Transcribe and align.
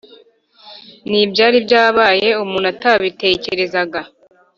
n 1.09 1.11
ibyari 1.23 1.57
byabaye 1.65 2.27
Umuntu 2.43 2.67
atabitekerezaga 2.73 4.01